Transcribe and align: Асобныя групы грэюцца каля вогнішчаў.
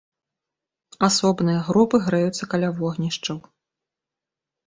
Асобныя 1.07 1.59
групы 1.67 1.95
грэюцца 2.07 2.43
каля 2.53 2.69
вогнішчаў. 2.79 3.37